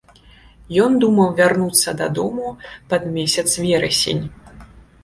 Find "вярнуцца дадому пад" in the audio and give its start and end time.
1.39-3.07